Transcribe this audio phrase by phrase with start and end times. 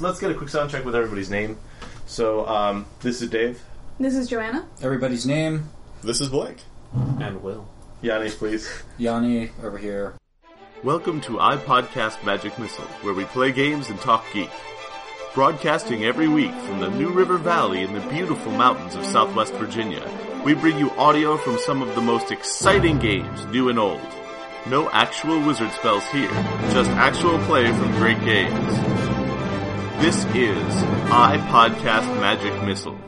[0.00, 1.58] let's get a quick sound check with everybody's name.
[2.06, 3.60] So, um, this is Dave.
[3.98, 4.66] This is Joanna.
[4.82, 5.68] Everybody's name,
[6.02, 6.58] This is Blake.
[7.20, 7.68] And Will.
[8.00, 8.82] Yanni, please.
[8.96, 10.14] Yanni over here.
[10.82, 14.50] Welcome to iPodcast Magic Missile, where we play games and talk geek.
[15.34, 20.02] Broadcasting every week from the New River Valley in the beautiful mountains of southwest Virginia,
[20.44, 24.00] we bring you audio from some of the most exciting games, new and old.
[24.66, 26.30] No actual wizard spells here,
[26.72, 29.09] just actual play from great games.
[30.00, 30.74] This is
[31.12, 32.98] iPodcast Magic Missile.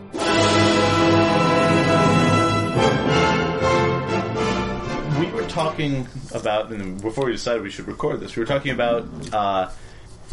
[5.19, 8.73] we were talking about, and before we decided we should record this, we were talking
[8.73, 9.71] about, uh,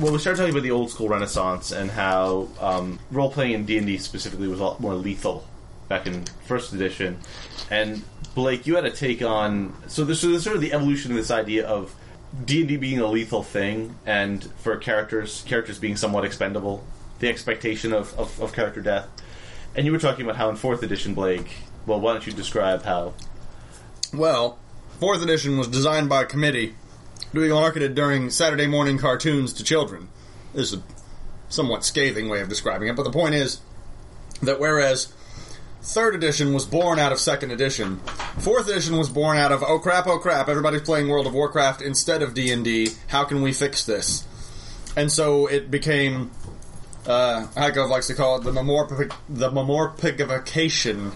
[0.02, 3.66] well, we started talking about the old school Renaissance and how um, role playing in
[3.66, 5.48] D and D specifically was a lot more lethal
[5.88, 7.20] back in first edition.
[7.72, 8.04] And
[8.36, 11.32] Blake, you had a take on so this is sort of the evolution of this
[11.32, 11.96] idea of
[12.46, 16.84] D and D being a lethal thing, and for characters, characters being somewhat expendable,
[17.20, 19.08] the expectation of, of, of character death.
[19.76, 21.50] And you were talking about how in fourth edition, Blake.
[21.86, 23.14] Well, why don't you describe how
[24.14, 24.60] Well,
[25.00, 26.76] fourth edition was designed by a committee
[27.34, 30.10] be marketed during Saturday morning cartoons to children.
[30.54, 30.84] This is a
[31.48, 33.62] somewhat scathing way of describing it, but the point is
[34.42, 35.14] that whereas
[35.82, 37.98] third edition was born out of second edition,
[38.40, 41.82] fourth edition was born out of oh crap, oh crap, everybody's playing World of Warcraft
[41.82, 42.90] instead of D and D.
[43.08, 44.26] How can we fix this?
[44.96, 46.32] And so it became.
[47.06, 51.14] Uh, Heiko likes to call it the memorpic- the memorpigification.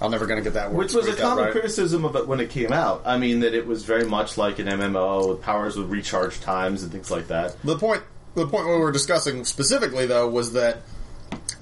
[0.00, 0.78] I'm never going to get that word.
[0.78, 1.52] Which was a common right.
[1.52, 3.02] criticism of it when it came out.
[3.04, 6.84] I mean, that it was very much like an MMO with powers with recharge times
[6.84, 7.60] and things like that.
[7.64, 10.82] The point, the point we were discussing specifically, though, was that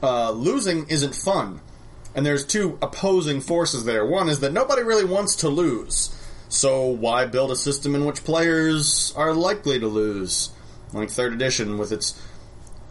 [0.03, 1.61] uh, losing isn't fun,
[2.17, 4.05] and there's two opposing forces there.
[4.05, 8.25] One is that nobody really wants to lose, so why build a system in which
[8.25, 10.51] players are likely to lose,
[10.95, 12.21] like third edition with its,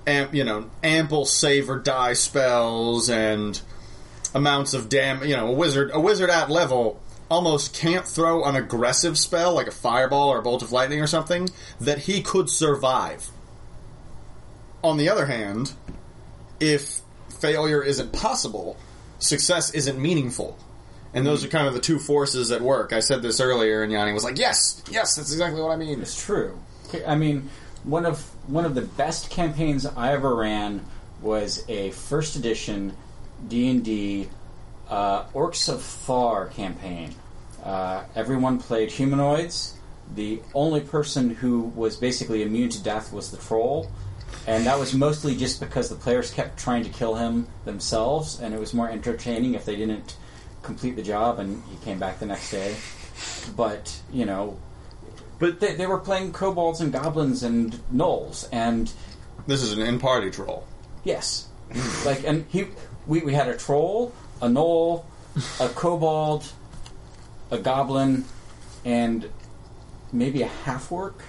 [0.05, 3.59] am, you know, ample save or die spells and
[4.35, 5.23] amounts of dam.
[5.23, 9.65] You know, a wizard, a wizard at level almost can't throw an aggressive spell like
[9.65, 11.49] a fireball or a bolt of lightning or something
[11.79, 13.29] that he could survive.
[14.83, 15.73] On the other hand,
[16.59, 17.01] if
[17.39, 18.77] failure isn't possible,
[19.19, 20.57] success isn't meaningful.
[21.13, 22.91] And those are kind of the two forces at work.
[22.91, 26.01] I said this earlier, and Yanni was like, "Yes, yes, that's exactly what I mean."
[26.01, 26.59] It's true.
[27.07, 27.49] I mean,
[27.85, 30.85] one of one of the best campaigns I ever ran
[31.21, 32.95] was a first edition
[33.47, 34.29] D and D
[34.89, 37.15] uh, Orcs of Thar campaign.
[37.63, 39.75] Uh, everyone played humanoids.
[40.13, 43.89] The only person who was basically immune to death was the troll,
[44.47, 48.53] and that was mostly just because the players kept trying to kill him themselves, and
[48.53, 50.17] it was more entertaining if they didn't
[50.61, 52.75] complete the job and he came back the next day.
[53.55, 54.57] But you know,
[55.39, 58.91] But they, they were playing kobolds and goblins and gnolls, and
[59.47, 60.65] This is an in-party troll.
[61.03, 61.47] yes,
[62.05, 62.67] like and he
[63.07, 65.05] we, we had a troll, a gnoll,
[65.59, 66.51] a kobold,
[67.51, 68.25] a goblin,
[68.83, 69.29] and
[70.11, 71.21] maybe a half orc.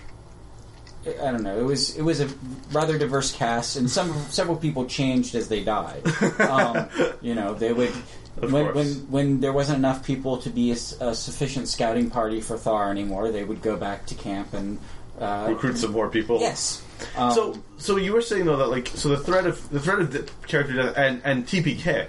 [1.06, 1.58] I don't know.
[1.58, 2.28] It was it was a
[2.72, 6.02] rather diverse cast, and some several people changed as they died.
[6.40, 6.88] Um,
[7.20, 7.92] you know, they would
[8.40, 8.74] Of when, course.
[8.76, 10.76] when when there wasn't enough people to be a
[11.14, 14.78] sufficient scouting party for Thar anymore, they would go back to camp and
[15.20, 16.40] uh, recruit some more people.
[16.40, 16.82] Yes.
[17.16, 20.00] Um, So, so you were saying though that like, so the threat of the threat
[20.00, 22.08] of the character death and and TPK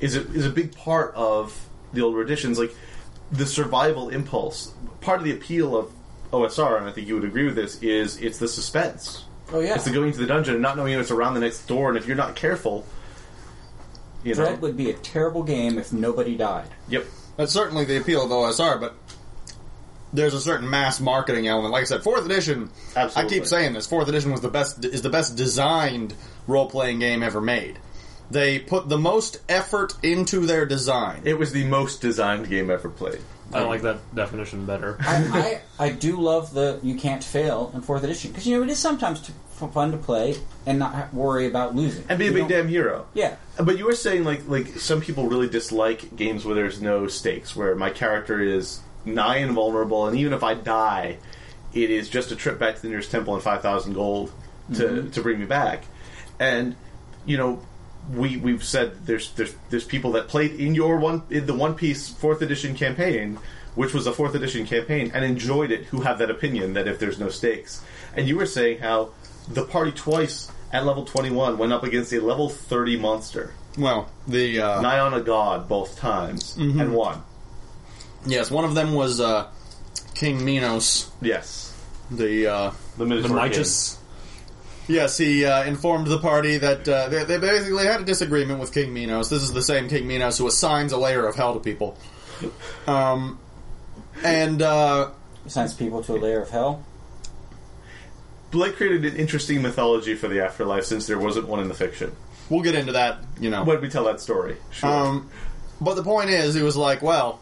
[0.00, 2.58] is a, is a big part of the older editions.
[2.58, 2.74] Like
[3.30, 5.90] the survival impulse, part of the appeal of
[6.32, 9.24] OSR, and I think you would agree with this, is it's the suspense.
[9.52, 11.40] oh yeah, It's the going to the dungeon and not knowing if it's around the
[11.40, 12.86] next door, and if you're not careful,
[14.24, 14.44] you know.
[14.44, 16.68] Dread would be a terrible game if nobody died.
[16.88, 17.06] Yep.
[17.36, 18.94] That's certainly the appeal of OSR, but
[20.12, 21.72] there's a certain mass marketing element.
[21.72, 22.70] Like I said, fourth edition.
[22.94, 23.36] Absolutely.
[23.36, 23.86] I keep saying this.
[23.86, 26.14] Fourth edition was the best is the best designed
[26.46, 27.78] role playing game ever made.
[28.30, 31.22] They put the most effort into their design.
[31.24, 33.20] It was the most designed game ever played.
[33.54, 34.96] I um, like that definition better.
[35.00, 38.62] I, I I do love the you can't fail in fourth edition because you know
[38.62, 40.36] it is sometimes t- f- fun to play
[40.66, 43.06] and not ha- worry about losing And be a You big don't- damn hero.
[43.14, 43.36] yeah.
[43.62, 47.54] But you were saying like like some people really dislike games where there's no stakes,
[47.54, 51.18] where my character is nigh invulnerable, and even if I die,
[51.74, 54.32] it is just a trip back to the nearest temple and five thousand gold
[54.74, 55.10] to mm-hmm.
[55.10, 55.84] to bring me back.
[56.40, 56.76] And
[57.26, 57.60] you know,
[58.10, 61.74] we we've said there's there's there's people that played in your one in the One
[61.74, 63.38] Piece fourth edition campaign,
[63.74, 65.84] which was a fourth edition campaign, and enjoyed it.
[65.86, 67.82] Who have that opinion that if there's no stakes,
[68.16, 69.10] and you were saying how
[69.48, 74.10] the party twice at level twenty one went up against a level thirty monster, Well,
[74.26, 77.22] the uh, nigh on a god both times, and won.
[78.26, 79.48] yes, one of them was uh,
[80.14, 81.10] King Minos.
[81.20, 81.72] Yes,
[82.10, 83.98] The uh, the The Minotaur Midas.
[84.92, 88.74] Yes, he uh, informed the party that uh, they, they basically had a disagreement with
[88.74, 89.30] King Minos.
[89.30, 91.96] This is the same King Minos who assigns a layer of hell to people.
[92.86, 93.38] Um,
[94.22, 95.10] and uh,
[95.46, 96.84] Assigns people to a layer of hell.
[98.50, 102.14] Blake created an interesting mythology for the afterlife since there wasn't one in the fiction.
[102.50, 103.64] we'll get into that, you know.
[103.64, 104.90] When we tell that story, sure.
[104.90, 105.30] Um,
[105.80, 107.40] but the point is, he was like, well,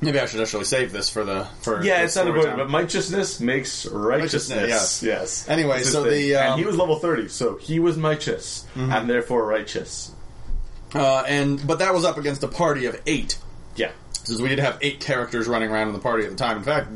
[0.00, 3.40] maybe I should actually save this for the for yeah, it's not important, but righteousness
[3.40, 4.58] makes righteousness.
[4.62, 5.48] Righteousness, yes.
[5.48, 6.52] Anyway, That's so the, um, Mm-hmm.
[6.52, 10.12] and he was level thirty, so he was righteous, and therefore righteous.
[10.94, 13.38] Uh, and but that was up against a party of eight.
[13.76, 13.92] Yeah,
[14.24, 16.56] Since we did have eight characters running around in the party at the time.
[16.56, 16.88] In fact,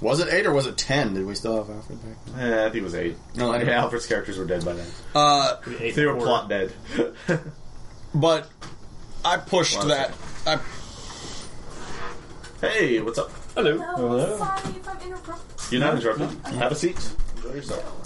[0.00, 1.12] was it eight or was it ten?
[1.14, 2.16] Did we still have Alfred back?
[2.34, 2.52] then?
[2.52, 3.16] eh, I think it was eight.
[3.36, 3.72] No, anyway.
[3.74, 4.86] Alfred's characters were dead by then.
[5.14, 6.72] Uh, They were plot dead.
[8.14, 8.48] but
[9.24, 10.12] I pushed that.
[10.46, 10.58] I,
[12.62, 13.30] hey, what's up?
[13.54, 13.76] Hello.
[13.78, 14.38] Hello.
[14.38, 15.36] Sorry if I'm interrupting.
[15.70, 16.54] You're not interrupted.
[16.54, 16.96] Have a seat.
[17.36, 17.98] Enjoy yourself.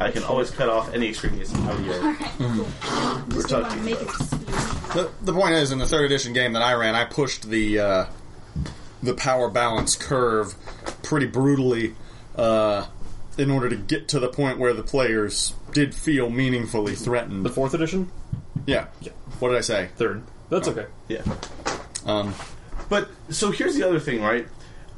[0.00, 1.92] I can always cut off any extraneous audio.
[2.12, 2.58] Just We're don't
[3.28, 4.46] want to talking make it about- dispute.
[4.94, 7.78] the, the point is, in the third edition game that I ran, I pushed the
[7.78, 8.06] uh,
[9.02, 10.54] the power balance curve
[11.02, 11.94] pretty brutally
[12.36, 12.86] uh,
[13.38, 17.44] in order to get to the point where the players did feel meaningfully threatened.
[17.46, 18.10] The fourth edition,
[18.66, 18.88] Yeah.
[19.38, 19.88] What did I say?
[19.96, 20.22] third.
[20.50, 20.86] That's okay.
[21.08, 21.22] Yeah.
[22.04, 22.34] Um,
[22.92, 24.46] But so here's the other thing, right?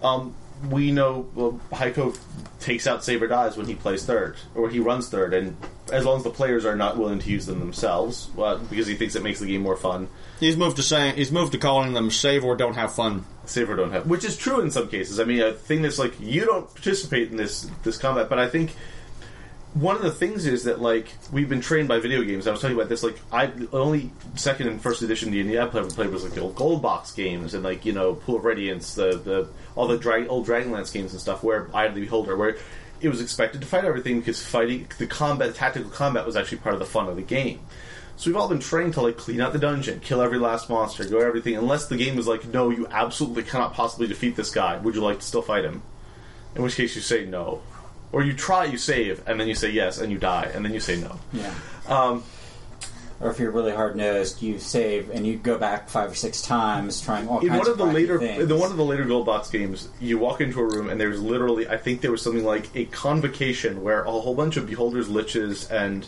[0.03, 0.35] Um,
[0.69, 2.19] we know well, Heiko
[2.59, 5.57] takes out save or dies when he plays third, or he runs third, and
[5.93, 8.97] as long as the players are not willing to use them themselves, well, because he
[8.97, 10.09] thinks it makes the game more fun,
[10.41, 13.25] he's moved to saying he's moved to calling them save or don't have fun.
[13.45, 15.21] save or don't have, which is true in some cases.
[15.21, 18.49] I mean, a thing that's like you don't participate in this this combat, but I
[18.49, 18.75] think
[19.75, 22.47] one of the things is that like we've been trained by video games.
[22.47, 23.03] I was talking about this.
[23.03, 26.33] Like I only second and first edition D and D I ever played was like
[26.33, 29.89] the old Gold Box games and like you know Pool of Radiance, the the all
[29.89, 31.43] the drag, old Dragonlance games and stuff.
[31.43, 32.57] Where Eye of the Beholder, where
[33.01, 36.75] it was expected to fight everything because fighting the combat, tactical combat was actually part
[36.75, 37.61] of the fun of the game.
[38.17, 41.05] So we've all been trained to like clean out the dungeon, kill every last monster,
[41.05, 41.57] go everything.
[41.57, 44.77] Unless the game is like, no, you absolutely cannot possibly defeat this guy.
[44.77, 45.83] Would you like to still fight him?
[46.55, 47.61] In which case you say no,
[48.15, 50.73] or you try, you save, and then you say yes, and you die, and then
[50.73, 51.19] you say no.
[51.33, 51.53] Yeah.
[51.89, 52.23] Um,
[53.21, 56.43] Or if you're really hard nosed, you save and you go back five or six
[56.43, 58.43] times trying all in kinds one of the later, things.
[58.43, 61.01] in the one of the later Gold Box games, you walk into a room and
[61.01, 64.67] there's literally, I think there was something like a convocation where a whole bunch of
[64.67, 66.07] beholders, liches, and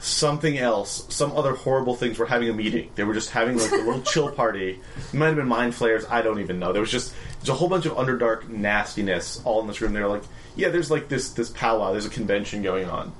[0.00, 2.90] something else, some other horrible things were having a meeting.
[2.94, 4.80] They were just having like a little chill party.
[5.12, 6.04] It might have been mind flayers.
[6.10, 6.72] I don't even know.
[6.72, 9.92] There was just there's a whole bunch of underdark nastiness all in this room.
[9.92, 10.24] They're like,
[10.56, 11.92] yeah, there's like this this powwow.
[11.92, 13.12] There's a convention going on.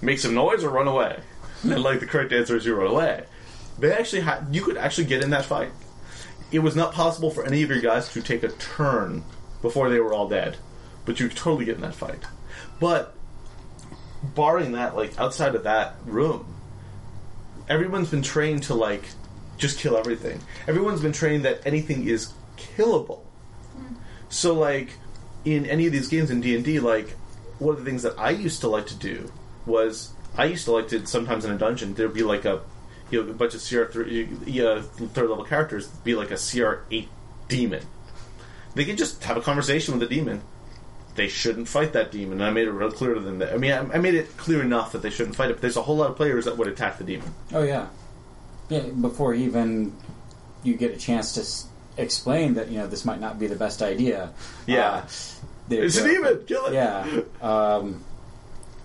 [0.00, 1.20] Make some noise or run away.
[1.62, 3.24] And like the correct answer is you run away.
[3.78, 5.70] They actually had you could actually get in that fight.
[6.50, 9.24] It was not possible for any of your guys to take a turn
[9.62, 10.56] before they were all dead,
[11.04, 12.22] but you could totally get in that fight.
[12.78, 13.14] But
[14.22, 16.54] barring that, like outside of that room,
[17.68, 19.04] everyone's been trained to like
[19.56, 20.40] just kill everything.
[20.66, 23.20] Everyone's been trained that anything is killable.
[23.74, 23.94] Hmm.
[24.28, 24.90] So like
[25.44, 27.10] in any of these games in D and D, like
[27.58, 29.30] one of the things that I used to like to do
[29.66, 32.62] was I used to like to sometimes in a dungeon there'd be like a
[33.10, 36.36] you know a bunch of CR three yeah, uh, third level characters be like a
[36.36, 37.08] CR eight
[37.48, 37.84] demon.
[38.74, 40.42] They could just have a conversation with the demon.
[41.14, 42.40] They shouldn't fight that demon.
[42.40, 44.36] And I made it real clear to them that I mean I, I made it
[44.36, 45.54] clear enough that they shouldn't fight it.
[45.54, 47.34] But there's a whole lot of players that would attack the demon.
[47.52, 47.88] Oh yeah,
[48.68, 48.80] yeah.
[48.80, 49.94] Before even
[50.62, 53.82] you get a chance to explain that you know this might not be the best
[53.82, 54.32] idea.
[54.66, 54.88] Yeah.
[54.90, 55.02] uh,
[55.68, 56.12] there It's you a go.
[56.14, 56.46] demon.
[56.46, 56.74] Kill it.
[56.74, 57.20] Yeah.
[57.40, 58.04] Um,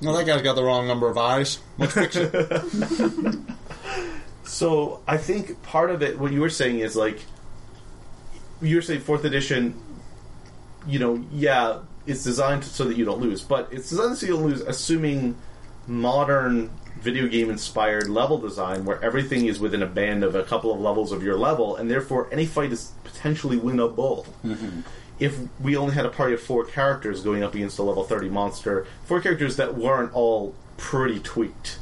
[0.01, 1.59] Well, that guy's got the wrong number of eyes.
[1.77, 2.31] Let's fix it.
[4.43, 7.19] So I think part of it, what you were saying is like,
[8.61, 9.75] you were saying fourth edition.
[10.87, 14.33] You know, yeah, it's designed so that you don't lose, but it's designed so you
[14.33, 15.35] don't lose, assuming
[15.85, 16.69] modern
[17.01, 20.79] video game inspired level design where everything is within a band of a couple of
[20.79, 24.25] levels of your level, and therefore any fight is potentially winnable.
[25.19, 28.29] If we only had a party of four characters going up against a level 30
[28.29, 31.79] monster, four characters that weren't all pretty tweaked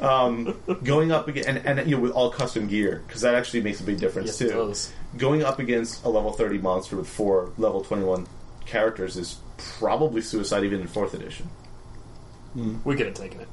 [0.00, 3.62] um, going up again and, and you know with all custom gear because that actually
[3.62, 4.48] makes a big difference Yes, too.
[5.16, 8.26] Going up against a level thirty monster with four level twenty one
[8.66, 11.48] characters is probably suicide even in fourth edition.
[12.84, 13.48] We could have taken it,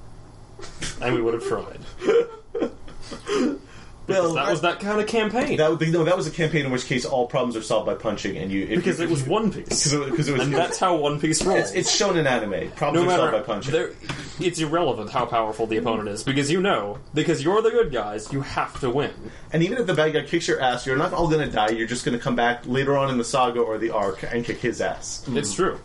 [1.02, 1.80] and we would have tried.
[4.08, 5.58] Well, That was that kind of campaign.
[5.58, 8.38] that no, that was a campaign in which case all problems are solved by punching,
[8.38, 11.20] and you because it was One Piece, because it, it was and that's how One
[11.20, 11.60] Piece rolls.
[11.62, 12.70] it's, it's shown in anime.
[12.72, 13.96] Problems no are solved by punching.
[14.40, 18.32] it's irrelevant how powerful the opponent is because you know because you're the good guys,
[18.32, 19.12] you have to win.
[19.52, 21.70] And even if the bad guy kicks your ass, you're not all going to die.
[21.70, 24.46] You're just going to come back later on in the saga or the arc and
[24.46, 25.26] kick his ass.
[25.30, 25.80] It's true.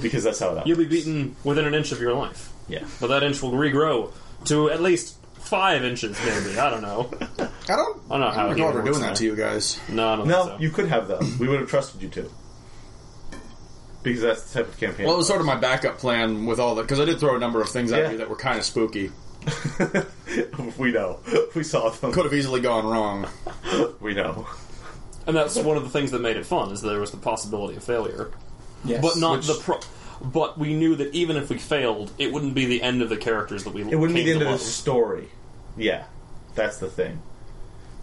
[0.00, 0.68] because that's how it happens.
[0.68, 2.84] You'll be beaten within an inch of your life, Yeah.
[3.00, 4.12] but that inch will regrow
[4.46, 6.58] to at least five inches, maybe.
[6.58, 7.10] I don't know.
[7.38, 8.00] I don't.
[8.10, 9.14] I don't know how I it don't recall even doing that now.
[9.14, 9.80] to you guys.
[9.88, 10.62] No, I don't No, think so.
[10.62, 11.20] you could have though.
[11.40, 12.30] We would have trusted you to.
[14.02, 15.06] Because that's the type of campaign.
[15.06, 17.34] Well, it was sort of my backup plan with all that because I did throw
[17.36, 18.10] a number of things at Yeah.
[18.12, 19.10] you that were kind of spooky.
[20.78, 21.18] we know.
[21.54, 22.12] We saw them.
[22.12, 23.26] Could have easily gone wrong.
[24.00, 24.46] We know.
[25.26, 27.76] And that's one of the things that made it fun is there was the possibility
[27.76, 28.30] of failure,
[28.84, 29.02] Yes.
[29.02, 29.80] but not Which- the pro.
[30.20, 33.16] But we knew that even if we failed, it wouldn't be the end of the
[33.16, 33.82] characters that we.
[33.82, 35.28] It wouldn't be the end of the story.
[35.76, 36.04] Yeah,
[36.54, 37.22] that's the thing.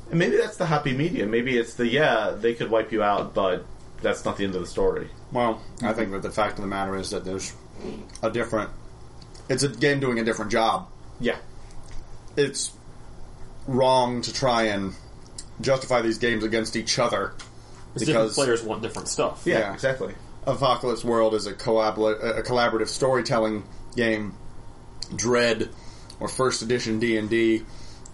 [0.09, 1.29] And maybe that's the happy medium.
[1.31, 3.65] Maybe it's the yeah they could wipe you out, but
[4.01, 5.09] that's not the end of the story.
[5.31, 7.53] Well, I think that the fact of the matter is that there's
[8.23, 8.69] a different.
[9.49, 10.87] It's a game doing a different job.
[11.19, 11.37] Yeah,
[12.37, 12.71] It's
[13.67, 14.93] wrong to try and
[15.61, 17.33] justify these games against each other
[17.93, 19.41] Because different because players want different stuff.
[19.45, 19.73] yeah, Yeah.
[19.73, 20.13] exactly.
[20.45, 23.63] Apocalypse World is a, collabla- a collaborative storytelling
[23.95, 24.33] game.
[25.15, 25.69] Dread,
[26.19, 27.63] or First Edition D and D,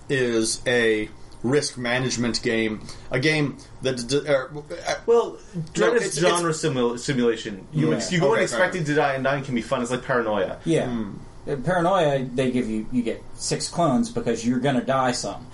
[0.10, 1.10] is a
[1.44, 2.86] risk management game.
[3.12, 4.46] A game that d- uh,
[5.06, 5.38] Well,
[5.74, 7.66] Dread No, is it's- genre simul- simulation.
[7.72, 8.10] You Yeah.
[8.10, 9.82] you go in Okay, expecting to die, and dying can be fun.
[9.82, 10.58] It's like paranoia.
[10.66, 10.88] Yeah.
[10.90, 11.12] Hmm.
[11.50, 15.48] Uh, Paranoia, they give you you get six clones because you're gonna die some.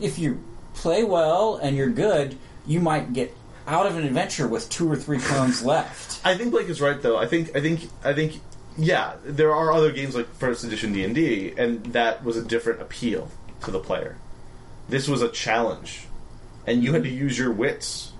[0.00, 0.42] If you
[0.74, 3.36] play well and you're good, you might get
[3.68, 6.24] out of an adventure with two or three clones left.
[6.24, 7.18] I think Blake is right though.
[7.18, 8.40] I think I think I think
[8.78, 12.42] yeah, there are other games like First Edition D and D, and that was a
[12.42, 13.30] different appeal
[13.64, 14.16] to the player.
[14.88, 16.06] This was a challenge,
[16.66, 18.12] and you had to use your wits,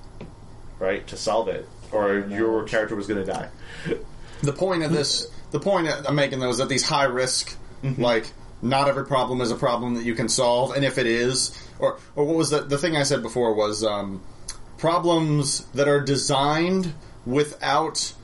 [0.78, 3.48] right, to solve it, or your character was going to die.
[4.42, 7.56] the point of this, the point I'm making though is that these high risk,
[7.96, 11.58] like not every problem is a problem that you can solve, and if it is,
[11.78, 14.20] or or what was the the thing I said before was um,
[14.78, 16.94] problems that are designed
[17.26, 18.14] without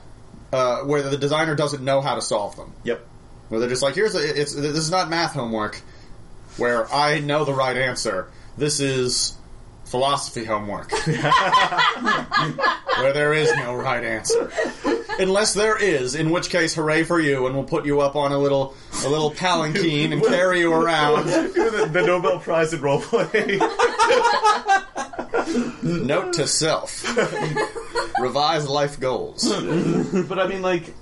[0.51, 2.73] uh, where the designer doesn't know how to solve them.
[2.83, 3.05] Yep.
[3.49, 5.81] Where they're just like, here's a, it's this is not math homework,
[6.57, 8.29] where I know the right answer.
[8.57, 9.35] This is
[9.83, 10.91] philosophy homework,
[12.97, 14.49] where there is no right answer.
[15.19, 18.31] Unless there is, in which case, hooray for you, and we'll put you up on
[18.31, 21.27] a little a little palanquin and carry you around.
[21.27, 23.59] the, the Nobel Prize in roleplay.
[25.83, 27.03] Note to self:
[28.19, 29.43] revise life goals.
[30.27, 30.93] but I mean, like,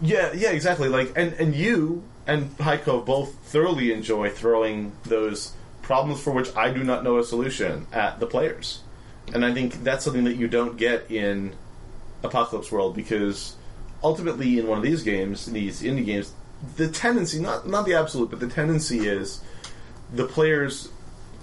[0.00, 0.88] yeah, yeah, exactly.
[0.88, 5.52] Like, and and you and Heiko both thoroughly enjoy throwing those
[5.82, 8.80] problems for which I do not know a solution at the players,
[9.32, 11.54] and I think that's something that you don't get in
[12.22, 13.56] Apocalypse World because
[14.02, 16.32] ultimately, in one of these games, these indie games,
[16.76, 19.40] the tendency not not the absolute, but the tendency is
[20.12, 20.88] the players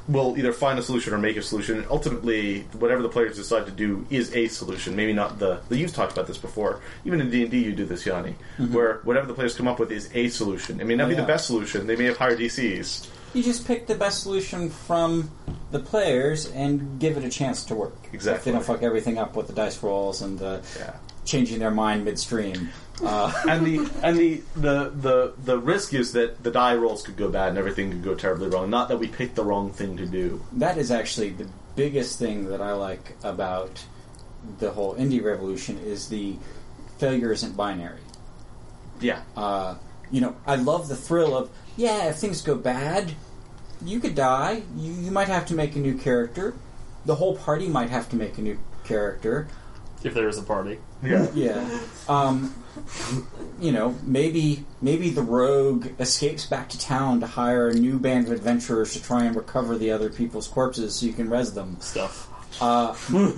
[0.08, 1.78] will either find a solution or make a solution.
[1.78, 4.96] And ultimately, whatever the players decide to do is a solution.
[4.96, 5.62] Maybe not the.
[5.70, 6.82] the you've talked about this before.
[7.06, 8.74] Even in D and D, you do this, Yanni, mm-hmm.
[8.74, 10.80] where whatever the players come up with is a solution.
[10.82, 11.22] It may not be Yeah.
[11.22, 11.88] the best solution.
[11.88, 13.08] They may have higher DCs.
[13.34, 15.32] You just pick the best solution from
[15.72, 17.96] the players and give it a chance to work.
[18.14, 18.38] Exactly.
[18.40, 20.94] If they don't fuck everything up with the dice rolls and the Yeah.
[21.26, 22.70] changing their mind midstream.
[23.02, 27.18] Uh, And the and the, the the the risk is that the die rolls could
[27.18, 28.70] go bad and everything could go terribly wrong.
[28.70, 30.44] Not that we picked the wrong thing to do.
[30.54, 33.84] that is actually the biggest thing that I like about
[34.60, 36.36] the whole indie revolution is the
[37.00, 38.02] failure isn't binary.
[39.02, 39.22] Yeah.
[39.36, 39.76] Uh,
[40.12, 43.14] you know, I love the thrill of yeah, if things go bad,
[43.84, 44.62] you could die.
[44.78, 46.54] You you might have to make a new character.
[47.06, 49.48] The whole party might have to make a new character.
[50.04, 51.28] If there is a party, Yeah.
[51.34, 51.80] Yeah.
[52.10, 52.54] Um,
[53.62, 58.26] you know, maybe maybe the rogue escapes back to town to hire a new band
[58.28, 61.78] of adventurers to try and recover the other people's corpses so you can res them.
[61.80, 62.30] stuff.
[62.62, 62.96] Uh,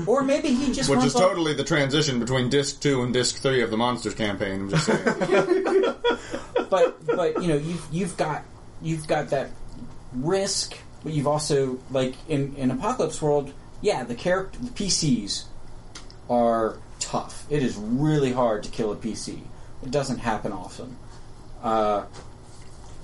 [0.07, 3.13] or maybe he just Which runs is off- totally the transition between disc two and
[3.13, 4.61] disc three of the Monsters campaign.
[4.61, 5.05] I'm just saying.
[6.69, 8.43] but but you know you've you've got
[8.81, 9.51] you've got that
[10.13, 15.43] risk, but you've also like in in Apocalypse World, yeah, the character the PCs
[16.29, 17.45] are tough.
[17.49, 19.41] It is really hard to kill a PC.
[19.83, 20.97] It doesn't happen often.
[21.63, 22.03] Uh,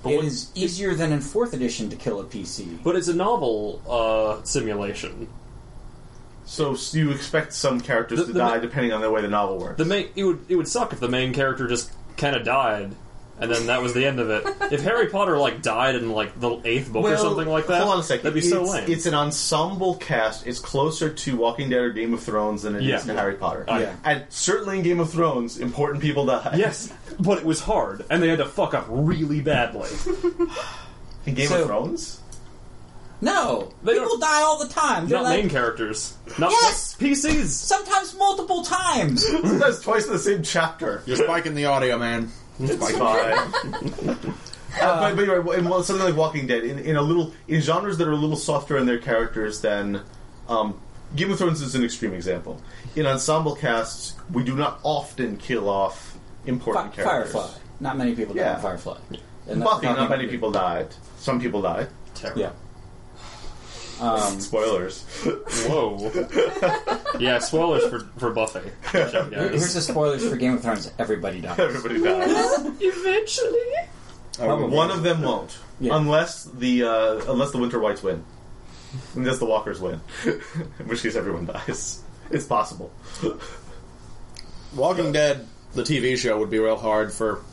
[0.03, 2.79] But it what- is easier than in fourth edition to kill a PC.
[2.83, 5.27] But it's a novel uh, simulation.
[6.45, 9.21] So s- you expect some characters The- to the die ma- depending on the way
[9.21, 9.77] the novel works.
[9.77, 12.95] The main it would it would suck if the main character just kind of died,
[13.41, 14.45] and then that was the end of it.
[14.71, 17.93] If Harry Potter like died in like the eighth book or something like that, Hold
[17.95, 18.23] on a second.
[18.23, 18.89] that'd be it's, so lame.
[18.89, 20.47] It's an ensemble cast.
[20.47, 22.99] It's closer to Walking Dead or Game of Thrones than it is Yeah.
[22.99, 23.65] to Harry Potter.
[23.67, 23.95] I- Yeah.
[24.05, 26.53] And certainly in Game of Thrones, important people die.
[26.55, 29.89] yes, but it was hard, and they had to fuck up really badly.
[31.25, 32.19] In Game So- of Thrones?
[33.23, 35.07] No, They people don't- die all the time.
[35.07, 36.15] They're Not like, main characters.
[36.39, 36.95] Not Yes!
[36.99, 37.49] PCs.
[37.49, 39.23] sometimes multiple times.
[39.43, 41.03] That's twice in the same chapter.
[41.05, 42.31] You're spiking the audio, man.
[42.61, 44.33] It's fine.
[44.79, 45.59] Uh, but, but you're right.
[45.59, 48.15] In well, something like Walking Dead, in, in a little in genres that are a
[48.15, 50.01] little softer in their characters than
[50.47, 50.79] um,
[51.13, 52.61] Game of Thrones is an extreme example.
[52.95, 57.33] In ensemble casts, we do not often kill off important Fi- characters.
[57.33, 57.57] Firefly.
[57.81, 58.55] Not many people die Yeah.
[58.55, 58.97] in Firefly.
[59.47, 60.87] And Buffy, that's not many people died.
[61.17, 61.87] Some people died.
[62.37, 62.51] Yeah.
[64.01, 65.03] Um, Spoilers.
[65.67, 66.11] Whoa.
[67.19, 68.59] yeah, spoilers for, for Buffy.
[68.93, 70.91] Watch out, here- here's the spoilers for Game of Thrones.
[70.97, 71.59] Everybody dies.
[71.59, 72.65] Everybody dies.
[72.79, 73.59] Eventually.
[74.37, 74.75] Probably.
[74.75, 75.95] One of them won't, Yeah.
[75.97, 78.23] unless the uh, unless the Winter Whites win,
[79.13, 82.01] unless the Walkers win, in which case everyone dies.
[82.31, 82.91] It's possible.
[84.75, 87.43] Walking Dead, the TV show, would be real hard for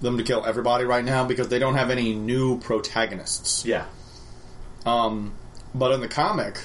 [0.00, 3.64] them to kill everybody right now because they don't have any new protagonists.
[3.64, 3.86] Yeah.
[4.84, 5.32] Um,
[5.74, 6.58] but in the comic,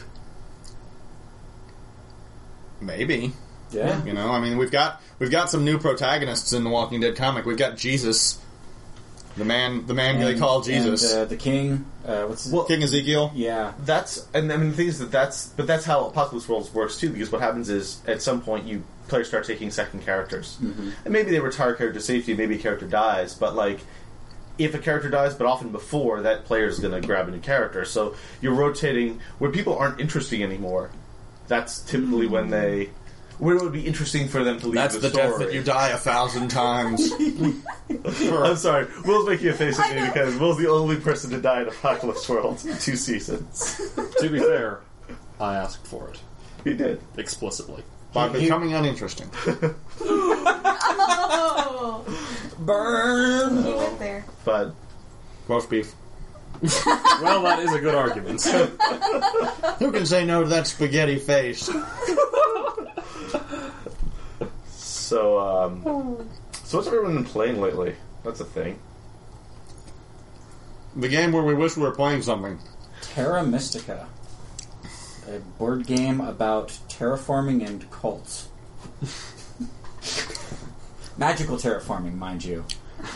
[2.82, 3.34] maybe
[3.72, 4.04] Yeah.
[4.06, 4.32] you know.
[4.32, 7.46] I mean, we've got we've got some new protagonists in the Walking Dead comic.
[7.46, 8.38] We've got Jesus,
[9.36, 11.86] the man, the man they call Jesus, And, uh, the king.
[12.06, 13.32] Uh, what's his Well, King Ezekiel.
[13.36, 13.74] Yeah.
[13.84, 16.98] That's and I mean the thing is that that's but that's how Apocalypse Worlds works
[16.98, 20.94] too because what happens is at some point you players start taking second characters and
[21.14, 23.80] maybe they retire character safety maybe a character dies but like
[24.58, 27.40] if a character dies but often before that player is going to grab a new
[27.40, 30.90] character so you're rotating where people aren't interesting anymore
[31.48, 32.90] that's typically when they
[33.40, 35.28] when it would be interesting for them to leave That's the, the story.
[35.30, 37.12] death that you die a thousand times.
[37.92, 40.08] I'm sorry, Will's making a face I at me know.
[40.08, 43.80] because Will's the only person to die in Apocalypse World two seasons.
[44.22, 44.80] To be fair,
[45.40, 46.20] I asked for it.
[46.64, 47.00] he did.
[47.18, 47.84] Explicitly.
[48.12, 49.30] By becoming uninteresting.
[50.30, 52.04] Oh,
[52.60, 53.64] Burn.
[53.64, 54.26] he went there.
[54.46, 54.74] But
[55.48, 55.94] Roast beef.
[57.22, 58.44] Well, that is a good argument.
[59.80, 61.68] Who can say no to that spaghetti face?
[64.76, 66.30] So, um,
[66.64, 67.96] so what's everyone been playing lately?
[68.24, 68.78] That's a thing.
[70.96, 72.60] The game where we wish we were playing something.
[73.02, 74.08] Terra Mystica.
[75.28, 78.50] A board game about terraforming and cults.
[81.18, 82.64] Magical terraforming, mind you.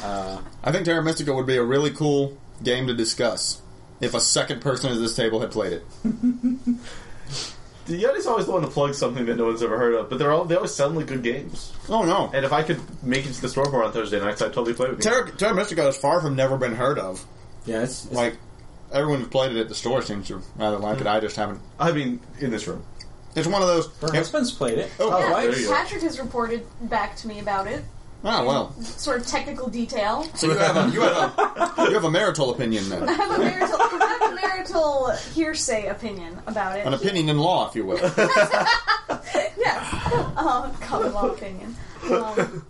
[0.04, 3.62] Uh, I think Terra Mystica would be a really cool game to discuss
[4.00, 5.84] if a second person at this table had played it.
[7.88, 10.20] The Yeti's always the one to plug something that no one's ever heard of, but
[10.20, 11.74] they're all they always sound like good games.
[11.90, 12.30] Oh no.
[12.34, 14.74] And if I could make it to the store for on Thursday nights, I'd totally
[14.74, 15.12] play with you.
[15.12, 17.26] Terra, Terra Mystica is far from never been heard of.
[17.66, 18.38] yeah, it's, it's Like,
[18.92, 21.08] everyone who's played it at the store seems to rather like it.
[21.08, 21.60] I just haven't.
[21.80, 22.86] I mean, in this room.
[23.36, 23.88] It's one of those.
[24.02, 24.16] her Yep.
[24.16, 24.92] husband's played it.
[25.00, 25.74] Oh, Yeah, there you go.
[25.74, 27.84] Patrick has reported back to me about it.
[28.24, 28.74] Oh well.
[28.84, 30.24] Sort of technical detail.
[30.36, 33.32] So you have a you have a you have a marital opinion then, I have
[33.32, 36.86] a marital, I have a marital hearsay opinion about it.
[36.86, 37.98] an opinion in law, if you will.
[39.58, 41.76] yes, um, common law opinion.
[42.12, 42.64] Um,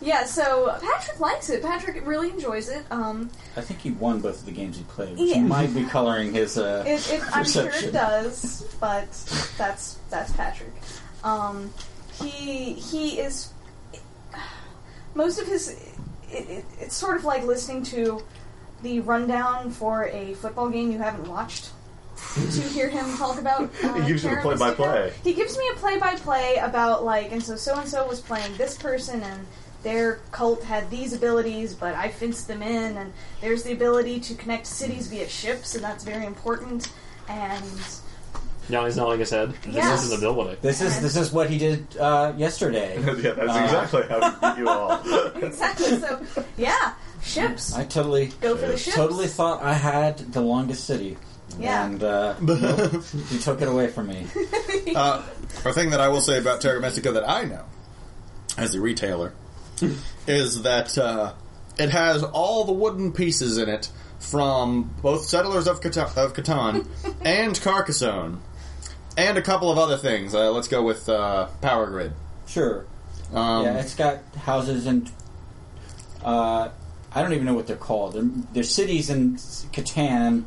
[0.00, 1.62] yeah, so Patrick likes it.
[1.62, 2.84] Patrick really enjoys it.
[2.90, 5.40] Um, I think he won both of the games he played, which Yeah.
[5.42, 6.56] might be coloring his.
[6.58, 7.88] Uh, it, it, I'm sure Perception.
[7.88, 9.08] it does, but
[9.58, 10.72] that's that's Patrick.
[11.24, 11.72] Um,
[12.22, 13.52] he he is
[15.14, 15.70] most of his.
[16.30, 18.22] It, it, it's sort of like listening to
[18.82, 21.70] the rundown for a football game you haven't watched.
[22.34, 23.70] to hear him talk about.
[23.82, 24.86] Uh, He gives you the Terra play-by-play.
[25.06, 25.20] Mystica.
[25.24, 28.76] He gives me a play-by-play about like, and so so and so was playing this
[28.76, 29.46] person, and
[29.82, 34.34] their cult had these abilities, but I fenced them in, and there's the ability to
[34.34, 36.90] connect cities via ships, and that's very important.
[37.28, 37.64] And
[38.68, 39.54] now he's nodding his head.
[39.66, 40.58] This is an ability.
[40.62, 42.96] this is this is what he did uh, yesterday.
[43.22, 45.00] yeah, that's Uh, exactly how you all.
[45.42, 46.24] exactly, so
[46.56, 47.74] yeah, ships.
[47.74, 48.96] I totally Go for the ships.
[48.96, 51.16] totally thought I had the longest city.
[51.58, 51.86] Yeah.
[51.86, 54.26] And uh, nope, he took it away from me.
[54.94, 55.22] Uh,
[55.66, 57.64] a thing that I will say about Terra Mystica that I know,
[58.56, 59.32] as a retailer,
[60.26, 61.32] is that uh,
[61.78, 66.86] it has all the wooden pieces in it from both Settlers of, Cata- of Catan
[67.24, 68.40] and Carcassonne,
[69.16, 70.34] and a couple of other things.
[70.34, 72.12] Uh, let's go with uh, Power Grid.
[72.46, 72.86] Sure.
[73.32, 75.10] Um, yeah, it's got houses and
[76.24, 76.70] uh,
[77.14, 78.14] I don't even know what they're called.
[78.14, 80.44] They're, they're cities in Catan.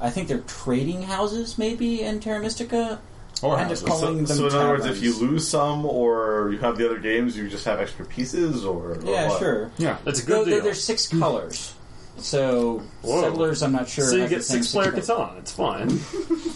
[0.00, 3.00] I think they're trading houses, maybe in Terra Mystica.
[3.42, 3.80] Or and houses.
[3.82, 6.76] it's called- So, them so in other words, if you lose some or you have
[6.78, 9.38] the other games, you just have extra pieces, or, or Yeah, what?
[9.38, 9.70] sure.
[9.78, 9.96] yeah.
[10.06, 10.62] It's a good though deal.
[10.64, 11.72] there's six colors.
[12.18, 13.22] So Whoa.
[13.22, 14.04] settlers, I'm not sure.
[14.04, 15.08] so you get six player colors.
[15.08, 15.38] Catan.
[15.38, 16.00] It's fine.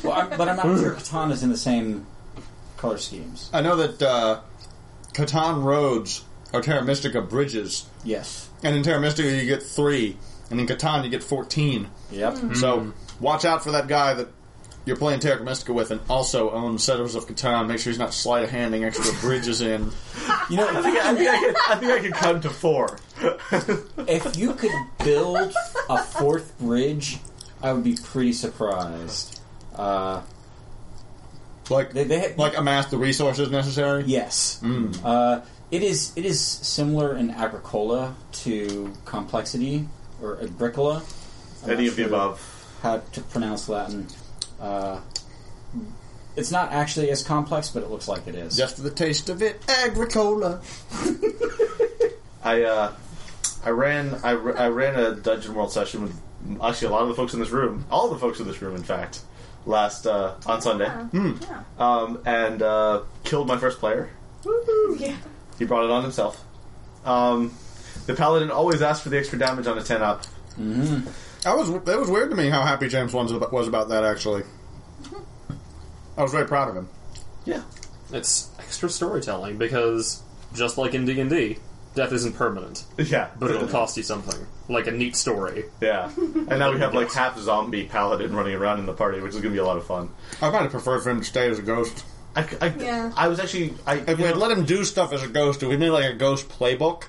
[0.05, 2.07] Well, I'm, but I'm not sure Catan is in the same
[2.77, 3.49] color schemes.
[3.55, 4.41] I know that uh,
[5.15, 8.51] Catan roads are Terra Mystica bridges, Yes.
[8.63, 10.19] and in Terra Mystica you get three,
[10.51, 11.89] and in Catan you get fourteen.
[12.11, 12.57] Yep.
[12.57, 14.29] So watch out for that guy that
[14.87, 18.13] you're playing Terra Mystica with and also owns Settlers of Catan, make sure he's not
[18.13, 19.91] sleight of handing extra bridges in.
[20.51, 21.57] You know, I think I, think I could.
[21.69, 22.99] I think I could cut to four.
[24.09, 24.71] if you could
[25.05, 25.55] build
[25.89, 27.19] a fourth bridge,
[27.63, 29.41] I would be pretty surprised.
[29.75, 30.23] Uh,
[31.71, 34.05] Like, they, they like amass the resources necessary.
[34.07, 34.61] yes,
[35.03, 36.13] uh, it is.
[36.15, 39.89] It is similar in Agricola to Complexity
[40.23, 41.03] or Agricola.
[41.65, 42.77] I'm Any not of the sure above.
[42.83, 44.07] How to pronounce Latin?
[44.61, 45.01] Uh,
[46.37, 48.57] it's not actually as complex, but it looks like it is.
[48.57, 50.61] Just for the taste of it, Agricola.
[52.43, 52.93] I uh,
[53.65, 56.21] I ran I, I ran a Dungeon World session with
[56.63, 58.75] actually a lot of the folks in this room, all the folks in this room,
[58.77, 59.21] in fact,
[59.65, 61.63] last uh, on Sunday, Yeah.
[61.79, 64.11] um, and uh, killed my first player.
[64.99, 65.17] Yeah.
[65.59, 66.45] He brought it on himself.
[67.05, 67.55] Um,
[68.07, 70.25] the paladin always asks for the extra damage on a ten up.
[71.47, 74.05] I was that was weird to me how happy James was about, was about that.
[74.05, 74.43] Actually,
[76.17, 76.89] I was very proud of him.
[77.45, 77.63] Yeah,
[78.13, 80.23] It's extra storytelling because
[80.55, 81.59] just like in D and D,
[81.95, 85.65] death isn't permanent, yeah, but it'll cost you something, like a neat story.
[85.81, 89.21] Yeah, and now we have like half a zombie paladin running around in the party,
[89.21, 90.09] which is going to be a lot of fun.
[90.41, 92.05] I might have preferred for him to stay as a ghost.
[92.37, 93.13] I, I, Yeah.
[93.17, 95.29] I was actually I, If you we had know, let him do stuff as a
[95.29, 97.05] ghost, if we made like a ghost playbook,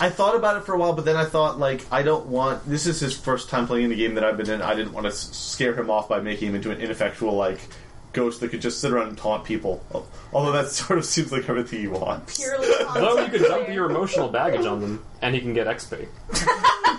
[0.00, 2.68] I thought about it for a while, but then I thought like I don't want.
[2.68, 4.60] This is his first time playing in the game that I've been in.
[4.60, 7.60] I didn't want to scare him off by making him into an ineffectual like
[8.14, 9.84] ghost that could just sit around and taunt people.
[10.32, 12.38] Although that sort of seems like everything he wants.
[12.38, 16.06] Purely Though you could dump your emotional baggage on them, and he can get XP.